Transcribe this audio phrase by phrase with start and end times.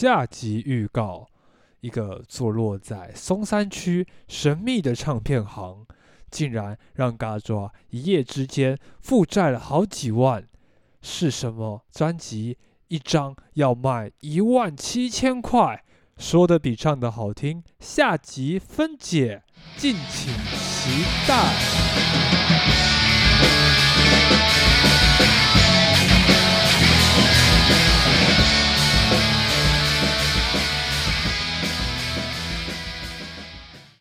[0.00, 1.26] 下集预告：
[1.80, 5.84] 一个坐落在松山区神秘的唱片行，
[6.30, 10.46] 竟然让嘎抓一夜之间负债了好几万。
[11.02, 12.58] 是什么专辑？
[12.86, 15.82] 一张要卖一万七千块，
[16.16, 17.64] 说的比唱的好听。
[17.80, 19.42] 下集分解，
[19.76, 21.87] 敬请期待。